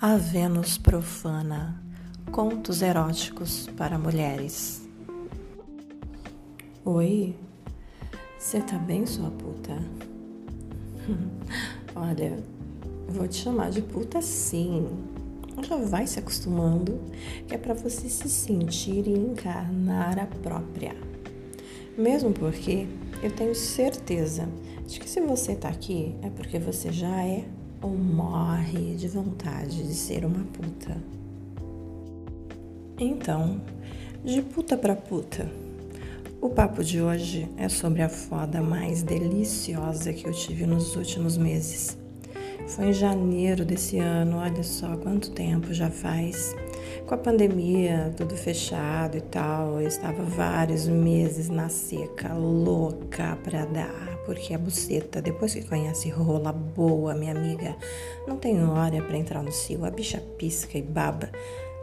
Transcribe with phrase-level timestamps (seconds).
[0.00, 1.82] A Vênus Profana
[2.30, 4.88] Contos Eróticos para Mulheres.
[6.84, 7.34] Oi,
[8.38, 9.76] você tá bem, sua puta?
[11.96, 12.38] Olha,
[13.08, 14.86] vou te chamar de puta sim.
[15.62, 17.00] Já vai se acostumando,
[17.48, 20.94] que é para você se sentir e encarnar a própria.
[21.96, 22.86] Mesmo porque
[23.20, 24.48] eu tenho certeza
[24.86, 27.48] de que se você tá aqui é porque você já é
[27.80, 30.96] ou morre de vontade de ser uma puta.
[32.98, 33.60] Então,
[34.24, 35.48] de puta pra puta,
[36.40, 41.36] o papo de hoje é sobre a foda mais deliciosa que eu tive nos últimos
[41.36, 41.96] meses.
[42.68, 46.54] Foi em janeiro desse ano, olha só quanto tempo já faz.
[47.06, 53.64] Com a pandemia, tudo fechado e tal, eu estava vários meses na seca, louca pra
[53.64, 57.74] dar, porque a buceta, depois que conhece rola boa, minha amiga,
[58.26, 61.30] não tem hora para entrar no cio, a bicha pisca e baba,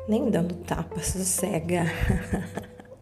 [0.07, 1.85] nem dando tapa, sossega.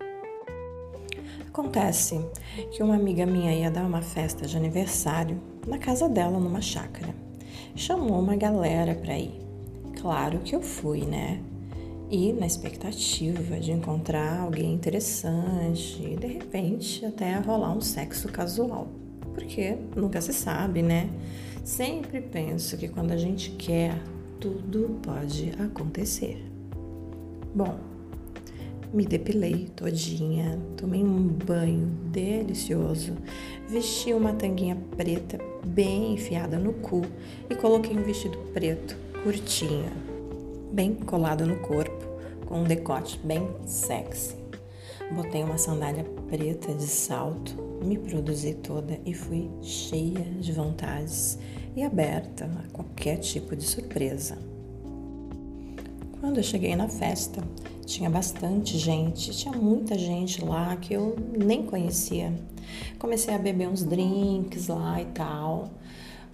[1.45, 2.25] Acontece
[2.71, 7.13] que uma amiga minha ia dar uma festa de aniversário na casa dela, numa chácara.
[7.75, 9.41] Chamou uma galera pra ir.
[9.99, 11.43] Claro que eu fui, né?
[12.09, 19.02] e na expectativa de encontrar alguém interessante e de repente até rolar um sexo casual.
[19.33, 21.09] Porque nunca se sabe, né?
[21.63, 23.97] Sempre penso que quando a gente quer,
[24.39, 26.43] tudo pode acontecer.
[27.55, 27.77] Bom,
[28.93, 33.13] me depilei todinha, tomei um banho delicioso,
[33.67, 37.01] vesti uma tanguinha preta bem enfiada no cu
[37.49, 40.13] e coloquei um vestido preto curtinho
[40.73, 42.03] bem colado no corpo,
[42.47, 44.42] com um decote bem sexy.
[45.11, 51.37] Botei uma sandália preta de salto, me produzi toda e fui cheia de vontades
[51.75, 54.37] e aberta a qualquer tipo de surpresa.
[56.19, 57.43] Quando eu cheguei na festa,
[57.85, 62.33] tinha bastante gente, tinha muita gente lá que eu nem conhecia.
[62.97, 65.69] Comecei a beber uns drinks lá e tal.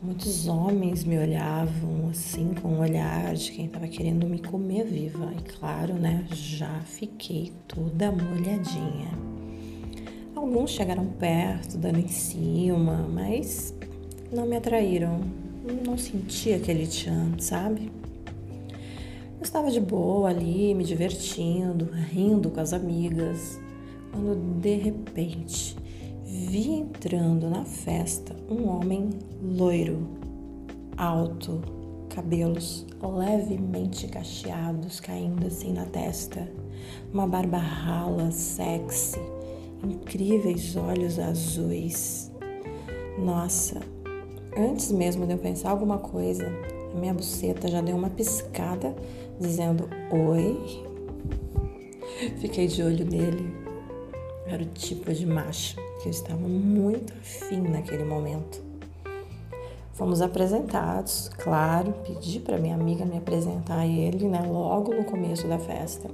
[0.01, 5.29] Muitos homens me olhavam assim com um olhar de quem estava querendo me comer viva.
[5.37, 9.09] E claro, né, já fiquei toda molhadinha.
[10.33, 13.75] Alguns chegaram perto, dando em cima, mas
[14.31, 15.19] não me atraíram.
[15.85, 17.91] Não senti aquele tchan, sabe?
[18.69, 23.59] Eu estava de boa ali, me divertindo, rindo com as amigas,
[24.13, 25.75] quando de repente
[26.23, 29.09] vi entrando na festa um homem
[29.41, 30.07] loiro,
[30.97, 31.61] alto,
[32.09, 36.49] cabelos levemente cacheados caindo assim na testa,
[37.13, 39.19] uma barba rala, sexy,
[39.83, 42.31] incríveis olhos azuis.
[43.17, 43.79] Nossa,
[44.57, 46.45] antes mesmo de eu pensar alguma coisa,
[46.93, 48.95] a minha buceta já deu uma piscada
[49.39, 50.83] dizendo oi.
[52.39, 53.53] Fiquei de olho nele.
[54.45, 58.68] Era o tipo de macho que eu estava muito afim naquele momento.
[59.99, 65.45] Fomos apresentados, claro, pedi para minha amiga me apresentar a ele, né, logo no começo
[65.45, 66.09] da festa.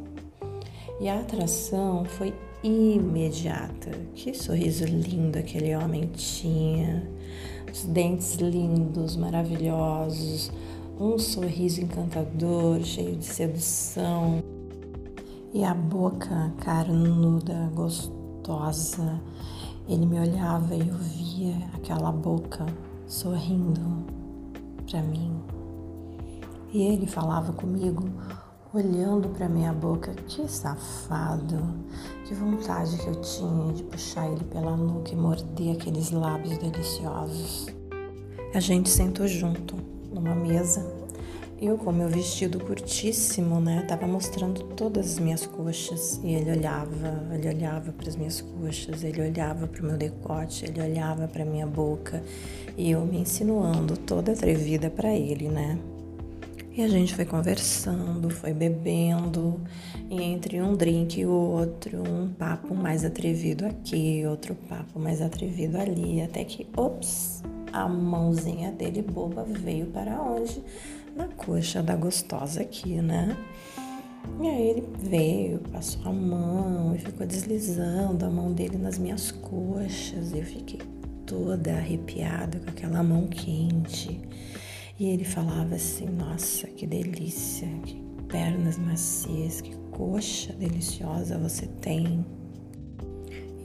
[1.00, 3.92] E a atração foi imediata.
[4.16, 7.08] Que sorriso lindo aquele homem tinha,
[7.72, 10.52] os dentes lindos, maravilhosos,
[11.00, 14.44] um sorriso encantador, cheio de sedução.
[15.54, 19.22] E a boca carnuda, gostosa,
[19.88, 22.66] ele me olhava e eu via aquela boca
[23.08, 24.06] sorrindo
[24.90, 25.40] para mim.
[26.72, 28.04] E ele falava comigo,
[28.74, 31.58] olhando para minha boca, que safado,
[32.26, 37.68] que vontade que eu tinha de puxar ele pela nuca e morder aqueles lábios deliciosos.
[38.54, 39.76] A gente sentou junto
[40.14, 40.86] numa mesa
[41.62, 47.28] eu, com meu vestido curtíssimo, né, tava mostrando todas as minhas coxas e ele olhava,
[47.34, 51.46] ele olhava para as minhas coxas, ele olhava para o meu decote, ele olhava para
[51.46, 52.22] minha boca
[52.78, 55.80] e eu me insinuando toda atrevida para ele, né?
[56.78, 59.62] E a gente foi conversando, foi bebendo,
[60.10, 65.78] e entre um drink e outro, um papo mais atrevido aqui, outro papo mais atrevido
[65.78, 67.42] ali, até que, ops,
[67.72, 70.62] a mãozinha dele boba veio para onde?
[71.16, 73.38] Na coxa da gostosa aqui, né?
[74.42, 79.32] E aí ele veio, passou a mão e ficou deslizando a mão dele nas minhas
[79.32, 80.34] coxas.
[80.34, 80.82] Eu fiquei
[81.26, 84.20] toda arrepiada com aquela mão quente.
[85.00, 92.26] E ele falava assim: Nossa, que delícia, que pernas macias, que coxa deliciosa você tem.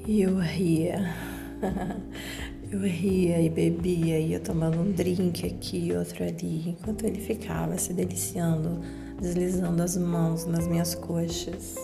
[0.07, 1.15] E eu ria.
[2.71, 7.93] Eu ria e bebia, ia tomando um drink aqui, outro ali, enquanto ele ficava se
[7.93, 8.81] deliciando,
[9.21, 11.75] deslizando as mãos nas minhas coxas.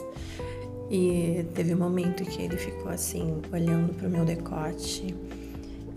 [0.88, 5.12] E teve um momento que ele ficou assim, olhando para o meu decote.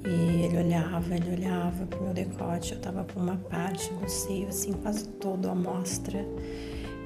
[0.04, 2.74] E ele olhava, ele olhava para o meu decote.
[2.74, 6.26] Eu tava com uma parte do seio, assim, quase todo à mostra.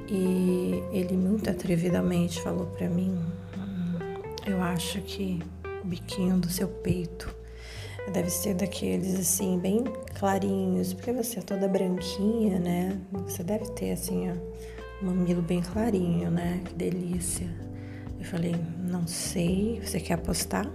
[0.08, 3.14] E ele muito atrevidamente falou para mim:
[3.58, 3.98] hum,
[4.48, 5.42] Eu acho que
[5.84, 7.43] o biquinho do seu peito
[8.12, 9.84] deve ser daqueles assim, bem
[10.18, 13.00] clarinhos, porque você é toda branquinha, né?
[13.12, 16.62] Você deve ter assim, ó, um mamilo bem clarinho, né?
[16.66, 17.48] Que delícia.
[18.20, 20.70] Eu falei, não sei, você quer apostar?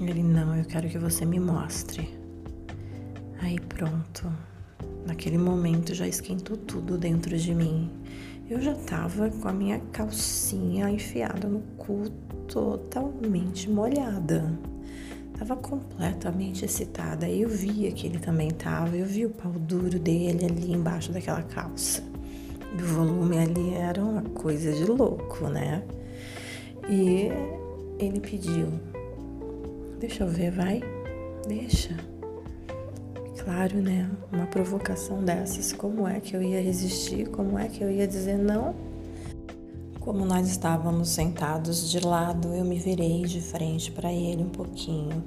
[0.00, 2.16] Ele, não, eu quero que você me mostre.
[3.40, 4.30] Aí pronto.
[5.06, 7.90] Naquele momento já esquentou tudo dentro de mim.
[8.48, 12.10] Eu já tava com a minha calcinha enfiada no cu
[12.46, 14.56] totalmente molhada.
[15.38, 17.28] Tava completamente excitada.
[17.28, 18.96] Eu via que ele também tava.
[18.96, 22.02] Eu vi o pau duro dele ali embaixo daquela calça.
[22.74, 25.82] O volume ali era uma coisa de louco, né?
[26.88, 27.28] E
[27.98, 28.68] ele pediu:
[30.00, 30.82] Deixa eu ver, vai?
[31.46, 31.96] Deixa.
[33.42, 34.10] Claro, né?
[34.32, 37.28] Uma provocação dessas, como é que eu ia resistir?
[37.28, 38.74] Como é que eu ia dizer não?
[40.06, 45.24] Como nós estávamos sentados de lado, eu me virei de frente para ele um pouquinho,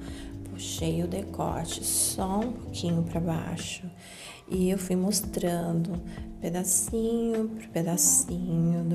[0.49, 3.85] puxei o decote só um pouquinho para baixo
[4.47, 6.01] e eu fui mostrando
[6.39, 8.85] pedacinho por pedacinho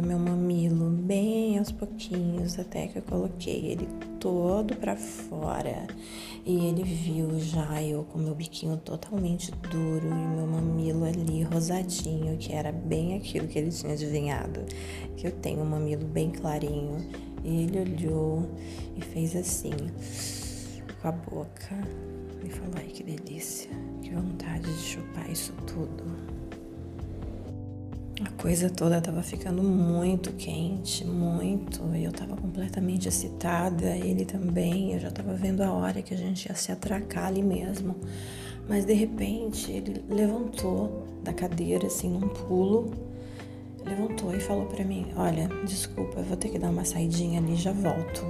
[1.84, 3.86] pouquinhos, até que eu coloquei ele
[4.19, 5.86] todo para fora.
[6.44, 12.36] E ele viu já eu com meu biquinho totalmente duro e meu mamilo ali rosadinho,
[12.38, 14.60] que era bem aquilo que ele tinha adivinhado,
[15.16, 16.96] que eu tenho um mamilo bem clarinho.
[17.44, 18.48] E ele olhou
[18.96, 19.75] e fez assim,
[21.00, 21.76] com a boca,
[22.42, 23.70] e falou: Ai que delícia,
[24.00, 26.33] que vontade de chupar isso tudo.
[28.24, 31.82] A coisa toda estava ficando muito quente, muito.
[31.94, 34.94] E eu estava completamente excitada, ele também.
[34.94, 37.94] Eu já estava vendo a hora que a gente ia se atracar ali mesmo.
[38.66, 42.92] Mas de repente ele levantou da cadeira assim num pulo,
[43.84, 47.56] levantou e falou para mim: "Olha, desculpa, eu vou ter que dar uma saidinha ali,
[47.56, 48.24] já volto".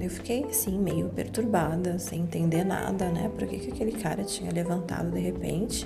[0.00, 3.28] Eu fiquei assim meio perturbada, sem entender nada, né?
[3.36, 5.84] Por que, que aquele cara tinha levantado de repente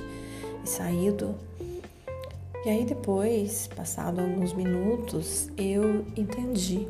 [0.62, 1.34] e saído?
[2.66, 6.84] E aí depois, passado alguns minutos, eu entendi.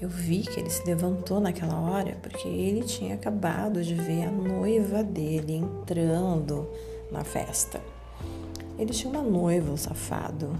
[0.00, 4.30] Eu vi que ele se levantou naquela hora porque ele tinha acabado de ver a
[4.30, 6.66] noiva dele entrando
[7.12, 7.78] na festa.
[8.78, 10.58] Ele tinha uma noiva, o safado.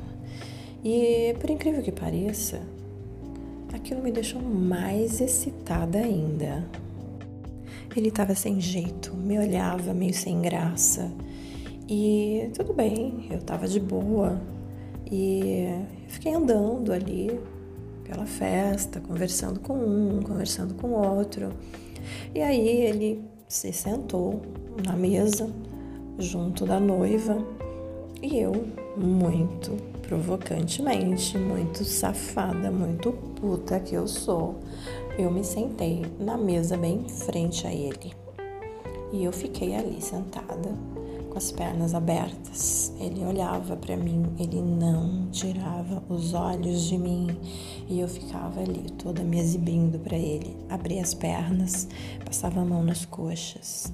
[0.85, 2.61] E por incrível que pareça,
[3.73, 6.63] aquilo me deixou mais excitada ainda.
[7.97, 11.11] Ele estava sem jeito, me olhava meio sem graça.
[11.89, 14.41] E tudo bem, eu tava de boa
[15.11, 15.69] e
[16.09, 17.41] fiquei andando ali
[18.03, 21.51] pela festa, conversando com um, conversando com outro.
[22.35, 24.43] E aí ele se sentou
[24.85, 25.49] na mesa
[26.19, 27.39] junto da noiva
[28.21, 28.67] e eu,
[28.97, 34.57] muito provocantemente, muito safada, muito puta que eu sou,
[35.17, 38.13] eu me sentei na mesa bem em frente a ele.
[39.13, 40.75] E eu fiquei ali sentada
[41.37, 42.95] com as pernas abertas.
[42.99, 47.27] Ele olhava para mim, ele não tirava os olhos de mim
[47.87, 50.57] e eu ficava ali toda me exibindo para ele.
[50.71, 51.89] Abria as pernas,
[52.25, 53.93] passava a mão nas coxas,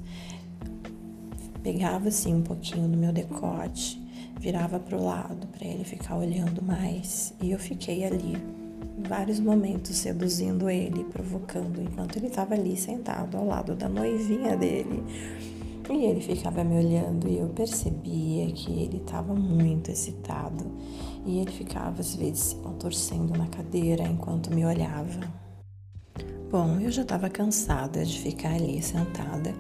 [1.65, 4.01] pegava assim um pouquinho do meu decote,
[4.39, 8.37] virava para o lado para ele ficar olhando mais e eu fiquei ali
[9.09, 15.03] vários momentos seduzindo ele, provocando, enquanto ele estava ali sentado ao lado da noivinha dele
[15.91, 20.65] e ele ficava me olhando e eu percebia que ele estava muito excitado.
[21.27, 25.21] E ele ficava às vezes se contorcendo na cadeira enquanto me olhava.
[26.51, 29.55] Bom, eu já estava cansada de ficar ali sentada.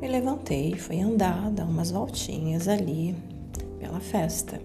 [0.00, 3.14] Me levantei fui andar, dar umas voltinhas ali
[3.78, 4.60] pela festa.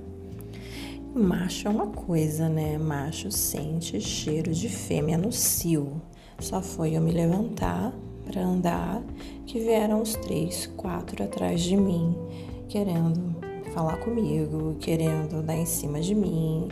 [1.13, 2.77] Macho é uma coisa, né?
[2.77, 6.01] Macho sente cheiro de fêmea no cio.
[6.39, 7.93] Só foi eu me levantar,
[8.25, 9.01] para andar
[9.45, 12.15] que vieram os três, quatro atrás de mim,
[12.67, 13.35] querendo
[13.73, 16.67] falar comigo, querendo dar em cima de mim.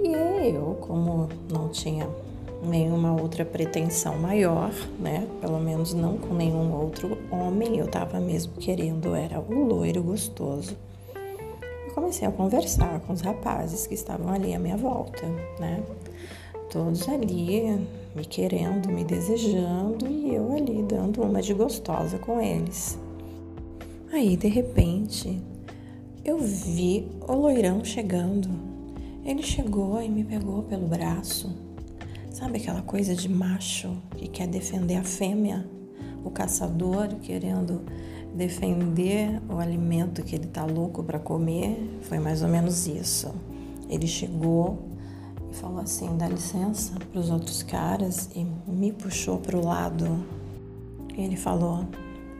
[0.00, 0.12] E
[0.50, 2.08] eu, como não tinha
[2.62, 5.26] nenhuma outra pretensão maior, né?
[5.40, 10.76] Pelo menos não com nenhum outro homem, eu tava mesmo querendo, era o loiro gostoso.
[11.86, 15.26] Eu comecei a conversar com os rapazes que estavam ali à minha volta,
[15.58, 15.82] né?
[16.70, 17.78] Todos ali
[18.14, 22.98] me querendo, me desejando e eu ali dando uma de gostosa com eles.
[24.12, 25.40] Aí, de repente,
[26.24, 28.50] eu vi o loirão chegando.
[29.24, 31.54] Ele chegou e me pegou pelo braço.
[32.30, 35.66] Sabe aquela coisa de macho que quer defender a fêmea?
[36.24, 37.82] O caçador querendo
[38.34, 41.98] defender o alimento que ele tá louco para comer?
[42.02, 43.34] Foi mais ou menos isso.
[43.88, 44.87] Ele chegou
[45.58, 50.24] falou assim: dá licença para os outros caras e me puxou para o lado.
[51.16, 51.84] Ele falou: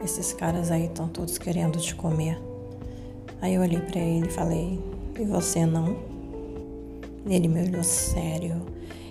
[0.03, 2.41] esses caras aí estão todos querendo te comer.
[3.41, 4.81] Aí eu olhei para ele e falei:
[5.19, 5.97] e você não?
[7.27, 8.63] Ele me olhou sério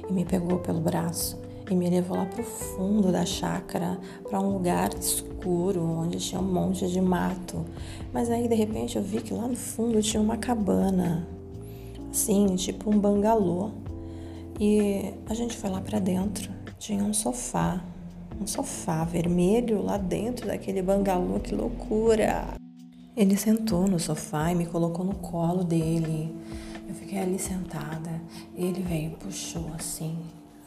[0.10, 1.38] e me pegou pelo braço
[1.70, 6.40] e me levou lá para o fundo da chácara, para um lugar escuro onde tinha
[6.40, 7.66] um monte de mato.
[8.14, 11.28] Mas aí de repente eu vi que lá no fundo tinha uma cabana,
[12.10, 13.72] assim, tipo um bangalô.
[14.60, 16.52] E a gente foi lá para dentro.
[16.80, 17.84] Tinha um sofá,
[18.42, 22.56] um sofá vermelho lá dentro daquele bangalô, que loucura!
[23.16, 26.36] Ele sentou no sofá e me colocou no colo dele.
[26.88, 28.22] Eu fiquei ali sentada.
[28.56, 30.18] Ele veio, puxou assim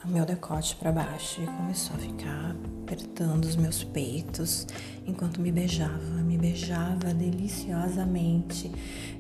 [0.05, 4.67] o meu decote para baixo e começou a ficar apertando os meus peitos
[5.07, 8.71] enquanto me beijava, me beijava deliciosamente.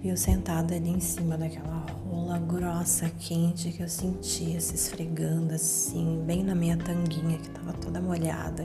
[0.03, 5.55] E eu sentada ali em cima daquela rola grossa, quente que eu sentia se esfregando
[5.55, 8.65] assim, bem na minha tanguinha que estava toda molhada.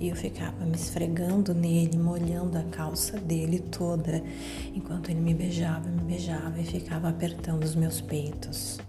[0.00, 4.24] E eu ficava me esfregando nele, molhando a calça dele toda,
[4.74, 8.80] enquanto ele me beijava, me beijava e ficava apertando os meus peitos.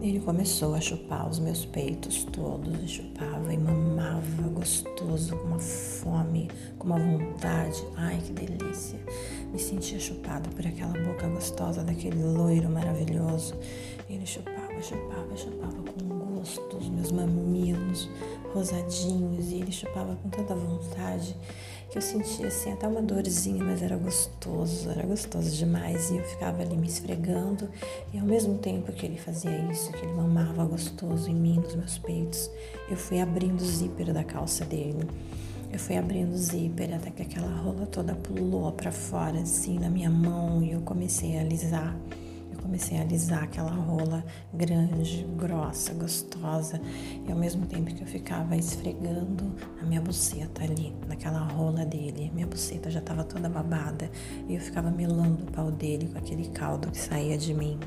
[0.00, 5.58] Ele começou a chupar os meus peitos todos, e chupava e mamava gostoso, com uma
[5.58, 7.82] fome, com uma vontade.
[7.96, 8.98] Ai, que delícia!
[9.52, 13.54] Me sentia chupada por aquela boca gostosa daquele loiro maravilhoso.
[14.10, 18.08] Ele chupava, chupava, chupava com gosto os meus mamilos
[18.52, 21.34] rosadinhos e ele chupava com tanta vontade
[21.94, 26.10] que eu sentia assim até uma dorzinha, mas era gostoso, era gostoso demais.
[26.10, 27.68] E eu ficava ali me esfregando,
[28.12, 31.76] e ao mesmo tempo que ele fazia isso, que ele mamava gostoso em mim, nos
[31.76, 32.50] meus peitos,
[32.90, 35.08] eu fui abrindo o zíper da calça dele.
[35.72, 39.88] Eu fui abrindo o zíper até que aquela rola toda pulou para fora, assim, na
[39.88, 41.96] minha mão, e eu comecei a alisar
[42.64, 46.80] comecei a alisar aquela rola grande, grossa, gostosa,
[47.26, 52.32] e ao mesmo tempo que eu ficava esfregando a minha buceta ali, naquela rola dele,
[52.34, 54.10] minha buceta já estava toda babada,
[54.48, 57.78] e eu ficava melando o pau dele com aquele caldo que saía de mim.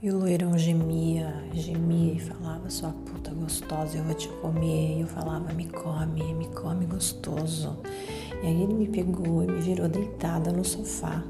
[0.00, 4.96] E o loirão gemia, gemia e falava: Sua puta gostosa, eu vou te comer.
[4.96, 7.78] E eu falava: Me come, me come gostoso.
[8.42, 11.22] E aí ele me pegou e me virou deitada no sofá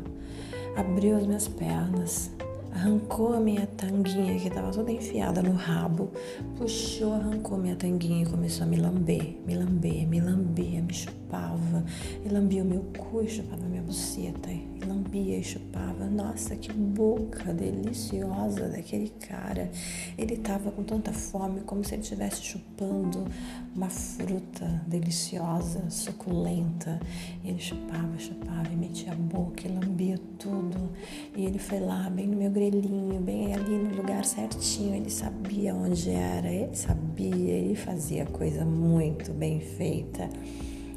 [0.76, 2.30] abriu as minhas pernas,
[2.72, 6.10] arrancou a minha tanguinha que estava toda enfiada no rabo,
[6.56, 11.84] puxou, arrancou minha tanguinha e começou a me lamber, me lamber, me lamber, me chupava,
[12.24, 16.06] e lambia o meu cu e chupava minha buceta, e lambia e chupava.
[16.06, 19.70] Nossa, que boca deliciosa daquele cara.
[20.18, 23.26] Ele estava com tanta fome como se ele estivesse chupando
[23.74, 27.00] uma fruta deliciosa, suculenta.
[27.44, 29.91] E ele chupava, chupava e metia a boca e lambia
[30.38, 30.90] tudo.
[31.36, 34.94] E ele foi lá, bem no meu grelhinho, bem ali no lugar certinho.
[34.94, 40.28] Ele sabia onde era, ele sabia, ele fazia coisa muito bem feita.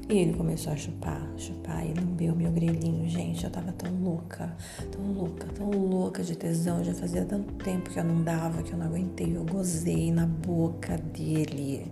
[0.08, 3.10] E ele começou a chupar, chupar e lambeu meu grelhinho.
[3.10, 4.56] Gente, eu tava tão louca,
[4.92, 6.84] tão louca, tão louca de tesão.
[6.84, 9.36] Já fazia tanto tempo que eu não dava, que eu não aguentei.
[9.36, 11.92] Eu gozei na boca dele.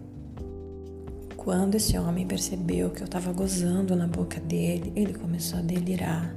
[1.35, 6.35] Quando esse homem percebeu que eu tava gozando na boca dele, ele começou a delirar.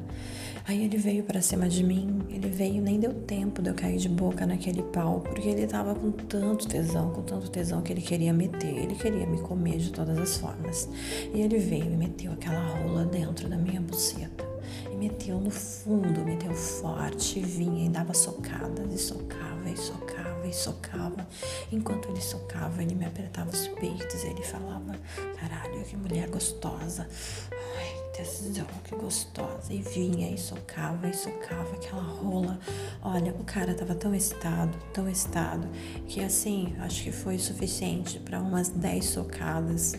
[0.69, 3.99] Aí ele veio para cima de mim, ele veio, nem deu tempo de eu cair
[3.99, 8.03] de boca naquele pau, porque ele tava com tanto tesão, com tanto tesão que ele
[8.03, 10.89] queria meter, ele queria me comer de todas as formas.
[11.33, 14.45] E ele veio e meteu aquela rola dentro da minha buceta.
[14.91, 20.53] E meteu no fundo, meteu forte, vinha e dava socadas, e socava, e socava, e
[20.53, 21.29] socava.
[21.71, 24.99] Enquanto ele socava, ele me apertava os peitos, e ele falava:
[25.39, 27.07] Caralho, que mulher gostosa.
[27.53, 29.73] Ai, tesão, que gostosa.
[29.73, 32.59] E vinha e socava e socava aquela rola.
[33.03, 35.69] Olha, o cara tava tão excitado, tão excitado,
[36.09, 39.95] que assim, acho que foi suficiente para umas 10 socadas.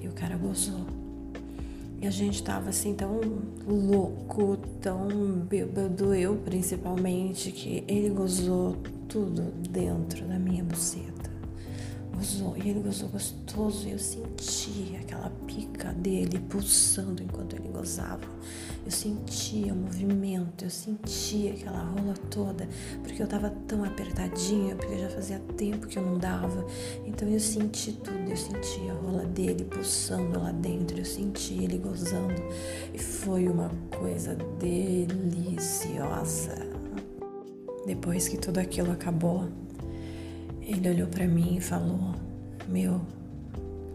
[0.00, 0.86] E o cara gozou.
[2.00, 3.20] E a gente tava assim tão
[3.66, 5.08] louco, tão
[5.40, 11.29] bêbado, eu principalmente, que ele gozou tudo dentro da minha buceta.
[12.20, 18.28] Gozou, e ele gozou gostoso, eu senti aquela pica dele pulsando enquanto ele gozava.
[18.84, 22.68] Eu sentia o movimento, eu sentia aquela rola toda,
[23.02, 26.66] porque eu tava tão apertadinha, porque já fazia tempo que eu não dava.
[27.06, 31.78] Então eu senti tudo, eu senti a rola dele pulsando lá dentro, eu senti ele
[31.78, 32.42] gozando,
[32.92, 36.68] e foi uma coisa deliciosa.
[37.86, 39.48] Depois que tudo aquilo acabou,
[40.72, 42.14] ele olhou para mim e falou:
[42.68, 43.00] Meu,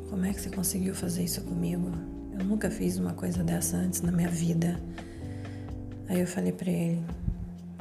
[0.10, 1.92] como é que você conseguiu fazer isso comigo?
[2.38, 4.80] Eu nunca fiz uma coisa dessa antes na minha vida.
[6.10, 7.04] Aí eu falei para ele: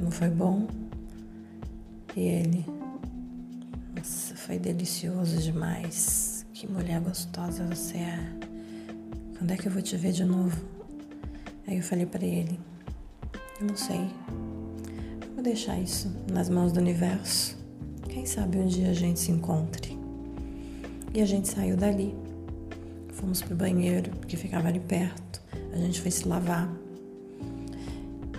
[0.01, 0.69] Não foi bom?
[2.17, 2.65] E ele:
[3.97, 6.47] Nossa, foi delicioso demais.
[6.53, 8.21] Que mulher gostosa você é.
[9.37, 10.57] Quando é que eu vou te ver de novo?
[11.67, 12.61] Aí eu falei para ele:
[13.61, 14.09] Eu não sei.
[15.35, 17.64] Vou deixar isso nas mãos do universo.
[18.15, 19.99] Quem sabe um dia a gente se encontre.
[21.13, 22.15] E a gente saiu dali.
[23.13, 25.43] Fomos pro banheiro, que ficava ali perto.
[25.73, 26.73] A gente foi se lavar.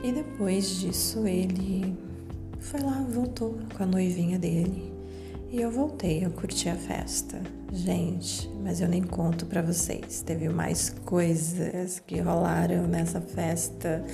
[0.01, 1.93] E depois disso ele
[2.57, 4.93] foi lá, voltou com a noivinha dele.
[5.51, 7.41] E eu voltei, eu curti a festa.
[7.73, 10.21] Gente, mas eu nem conto para vocês.
[10.21, 14.05] Teve mais coisas que rolaram nessa festa.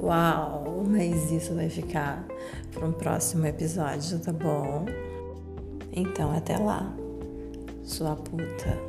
[0.00, 2.24] Uau, mas isso vai ficar
[2.72, 4.86] para um próximo episódio, tá bom?
[5.92, 6.94] Então, até lá,
[7.82, 8.87] sua puta.